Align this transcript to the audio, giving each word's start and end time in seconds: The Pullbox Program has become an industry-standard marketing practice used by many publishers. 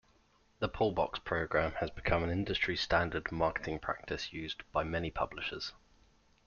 The 0.57 0.67
Pullbox 0.67 1.23
Program 1.23 1.73
has 1.73 1.91
become 1.91 2.23
an 2.23 2.31
industry-standard 2.31 3.31
marketing 3.31 3.77
practice 3.77 4.33
used 4.33 4.63
by 4.71 4.83
many 4.83 5.11
publishers. 5.11 5.73